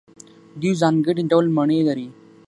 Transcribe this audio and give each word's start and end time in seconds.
دوی 0.59 0.73
ځانګړي 0.81 1.23
ډول 1.31 1.45
مڼې 1.55 1.79
لري. 1.87 2.07